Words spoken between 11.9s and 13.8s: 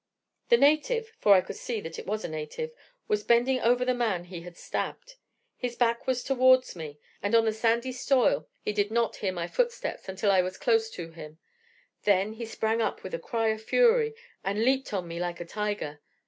then he sprang up with a cry of